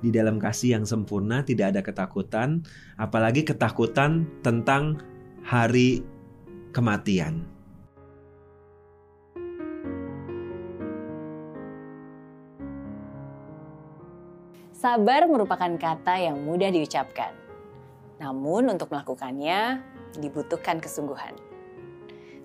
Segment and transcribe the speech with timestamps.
[0.00, 2.64] di dalam kasih yang sempurna, tidak ada ketakutan,
[2.96, 5.00] apalagi ketakutan tentang
[5.44, 6.04] hari
[6.72, 7.44] kematian.
[14.80, 17.36] Sabar merupakan kata yang mudah diucapkan.
[18.16, 19.84] Namun untuk melakukannya
[20.16, 21.36] dibutuhkan kesungguhan.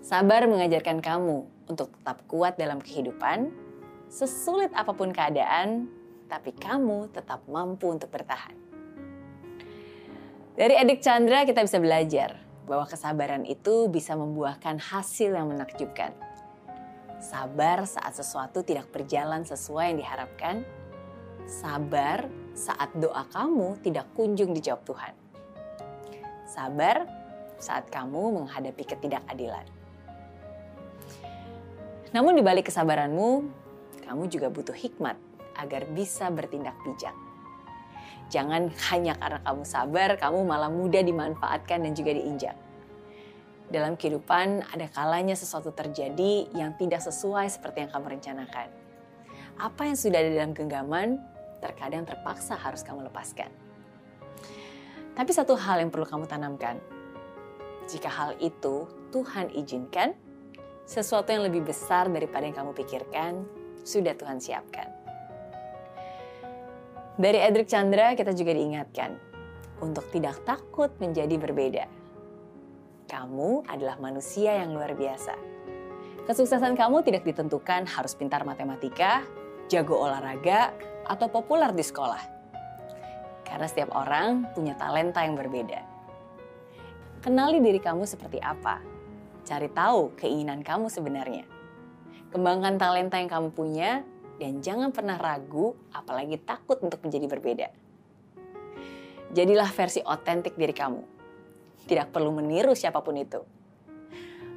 [0.04, 3.56] Sabar mengajarkan kamu untuk tetap kuat dalam kehidupan,
[4.12, 5.88] sesulit apa pun keadaan,
[6.26, 8.58] tapi kamu tetap mampu untuk bertahan.
[10.55, 16.16] Dari Edik Chandra kita bisa belajar bahwa kesabaran itu bisa membuahkan hasil yang menakjubkan.
[17.20, 20.66] Sabar saat sesuatu tidak berjalan sesuai yang diharapkan,
[21.45, 22.26] Sabar
[22.58, 25.14] saat doa kamu tidak kunjung dijawab Tuhan.
[26.50, 27.05] Sabar
[27.62, 29.67] saat kamu menghadapi ketidakadilan.
[32.16, 33.45] Namun di balik kesabaranmu,
[34.09, 35.20] kamu juga butuh hikmat
[35.59, 37.14] agar bisa bertindak bijak.
[38.34, 42.58] Jangan hanya karena kamu sabar, kamu malah mudah dimanfaatkan dan juga diinjak.
[43.70, 48.67] Dalam kehidupan ada kalanya sesuatu terjadi yang tidak sesuai seperti yang kamu rencanakan.
[49.58, 51.17] Apa yang sudah ada dalam genggaman
[51.61, 53.50] terkadang terpaksa harus kamu lepaskan.
[55.16, 56.78] Tapi satu hal yang perlu kamu tanamkan,
[57.88, 60.17] jika hal itu Tuhan izinkan,
[60.86, 63.45] sesuatu yang lebih besar daripada yang kamu pikirkan
[63.86, 65.05] sudah Tuhan siapkan.
[67.16, 69.16] Dari Edric Chandra kita juga diingatkan
[69.80, 71.88] untuk tidak takut menjadi berbeda.
[73.08, 75.31] Kamu adalah manusia yang luar biasa.
[76.27, 79.23] Kesuksesan kamu tidak ditentukan harus pintar matematika,
[79.71, 80.75] jago olahraga,
[81.08, 82.19] atau populer di sekolah.
[83.47, 85.80] Karena setiap orang punya talenta yang berbeda.
[87.23, 88.83] Kenali diri kamu seperti apa.
[89.47, 91.47] Cari tahu keinginan kamu sebenarnya.
[92.36, 94.03] Kembangkan talenta yang kamu punya
[94.41, 97.67] dan jangan pernah ragu apalagi takut untuk menjadi berbeda.
[99.36, 101.02] Jadilah versi otentik diri kamu.
[101.86, 103.42] Tidak perlu meniru siapa pun itu.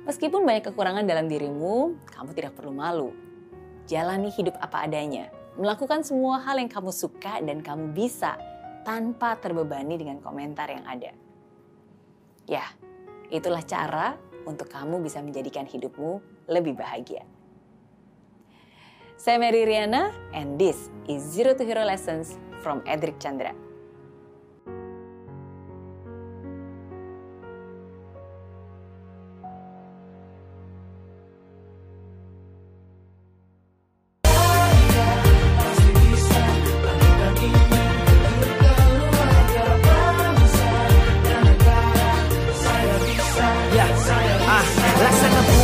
[0.07, 3.11] Meskipun banyak kekurangan dalam dirimu, kamu tidak perlu malu.
[3.85, 8.39] Jalani hidup apa adanya melakukan semua hal yang kamu suka dan kamu bisa
[8.87, 11.11] tanpa terbebani dengan komentar yang ada.
[12.47, 12.65] Ya,
[13.29, 14.15] itulah cara
[14.47, 17.27] untuk kamu bisa menjadikan hidupmu lebih bahagia.
[19.19, 23.51] Saya Mary Riana, and this is Zero to Hero Lessons from Edric Chandra.